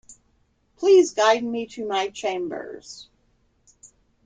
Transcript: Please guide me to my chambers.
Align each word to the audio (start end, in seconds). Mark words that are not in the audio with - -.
Please 0.77 1.13
guide 1.13 1.43
me 1.43 1.67
to 1.67 1.85
my 1.85 2.09
chambers. 2.09 3.07